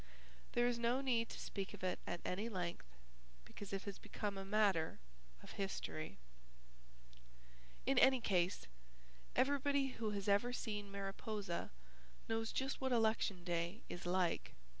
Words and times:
There 0.53 0.65
is 0.67 0.79
no 0.79 0.99
need 0.99 1.29
to 1.29 1.39
speak 1.39 1.75
of 1.75 1.83
it 1.83 1.99
at 2.07 2.21
any 2.25 2.49
length, 2.49 2.87
because 3.45 3.71
it 3.71 3.83
has 3.83 3.99
become 3.99 4.35
a 4.35 4.43
matter 4.43 4.97
of 5.43 5.51
history. 5.51 6.17
In 7.85 7.99
any 7.99 8.19
case, 8.19 8.65
everybody 9.35 9.89
who 9.97 10.09
has 10.09 10.27
ever 10.27 10.53
seen 10.53 10.91
Mariposa 10.91 11.69
knows 12.27 12.51
just 12.51 12.81
what 12.81 12.91
election 12.91 13.43
day 13.43 13.81
is 13.89 14.07
like. 14.07 14.53